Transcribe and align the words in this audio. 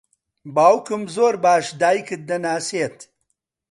باوکم 0.55 1.01
زۆر 1.15 1.33
باش 1.43 1.65
دایکت 1.81 2.21
دەناسێت. 2.29 2.97